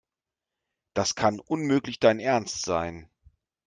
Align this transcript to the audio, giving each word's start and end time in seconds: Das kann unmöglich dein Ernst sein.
Das 0.95 1.13
kann 1.13 1.39
unmöglich 1.39 1.99
dein 1.99 2.19
Ernst 2.19 2.63
sein. 2.65 3.07